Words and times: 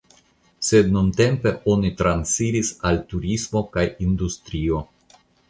Sed 0.69 0.87
nuntempe 0.95 1.51
oni 1.73 1.91
transiris 1.99 2.73
al 2.91 2.99
turismo 3.13 3.63
kaj 3.77 3.85
industrio. 4.09 4.83